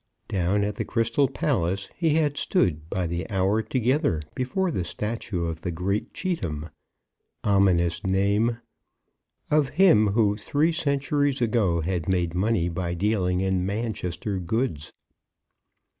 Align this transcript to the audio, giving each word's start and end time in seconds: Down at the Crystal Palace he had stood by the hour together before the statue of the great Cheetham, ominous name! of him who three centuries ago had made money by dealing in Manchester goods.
Down 0.29 0.63
at 0.63 0.77
the 0.77 0.83
Crystal 0.83 1.27
Palace 1.27 1.87
he 1.95 2.15
had 2.15 2.35
stood 2.35 2.89
by 2.89 3.05
the 3.05 3.29
hour 3.29 3.61
together 3.61 4.23
before 4.33 4.71
the 4.71 4.83
statue 4.83 5.45
of 5.45 5.61
the 5.61 5.69
great 5.69 6.11
Cheetham, 6.11 6.71
ominous 7.43 8.03
name! 8.03 8.57
of 9.51 9.69
him 9.77 10.07
who 10.07 10.37
three 10.37 10.71
centuries 10.71 11.39
ago 11.39 11.81
had 11.81 12.09
made 12.09 12.33
money 12.33 12.67
by 12.67 12.95
dealing 12.95 13.41
in 13.41 13.63
Manchester 13.63 14.39
goods. 14.39 14.91